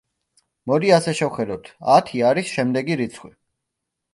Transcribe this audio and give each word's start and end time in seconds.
მოდი 0.69 0.89
ასე 0.95 1.13
შევხედოთ: 1.19 1.69
ათი 1.97 2.25
არის 2.31 2.55
შემდეგი 2.55 2.99
რიცხვი. 3.03 3.31